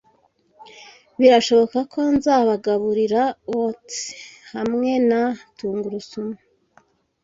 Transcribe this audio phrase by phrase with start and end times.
[1.19, 3.21] birashoboka ko nzabagaburira
[3.57, 3.97] oats
[4.53, 5.21] hamwe na
[5.57, 6.37] tungurusumu